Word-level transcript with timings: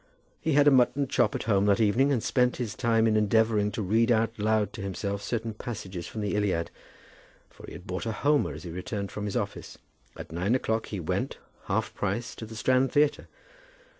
He 0.41 0.53
had 0.53 0.67
a 0.67 0.71
mutton 0.71 1.07
chop 1.07 1.35
at 1.35 1.43
home 1.43 1.67
that 1.67 1.79
evening, 1.79 2.11
and 2.11 2.23
spent 2.23 2.55
his 2.57 2.73
time 2.73 3.05
in 3.05 3.15
endeavouring 3.15 3.71
to 3.73 3.83
read 3.83 4.11
out 4.11 4.39
loud 4.39 4.73
to 4.73 4.81
himself 4.81 5.21
certain 5.21 5.53
passages 5.53 6.07
from 6.07 6.21
the 6.21 6.33
Iliad; 6.35 6.71
for 7.51 7.67
he 7.67 7.73
had 7.73 7.85
bought 7.85 8.07
a 8.07 8.11
Homer 8.11 8.53
as 8.55 8.63
he 8.63 8.71
returned 8.71 9.11
from 9.11 9.25
his 9.25 9.37
office. 9.37 9.77
At 10.17 10.31
nine 10.31 10.55
o'clock 10.55 10.87
he 10.87 10.99
went, 10.99 11.37
half 11.65 11.93
price, 11.93 12.33
to 12.37 12.47
the 12.47 12.55
Strand 12.55 12.91
Theatre. 12.91 13.27